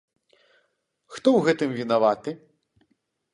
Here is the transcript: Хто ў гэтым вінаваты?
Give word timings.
Хто 1.15 1.27
ў 1.37 1.43
гэтым 1.49 1.69
вінаваты? 1.81 2.31